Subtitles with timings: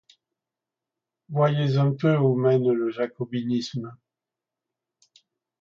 [1.29, 3.95] Voyez un peu où mène le jacobinisme.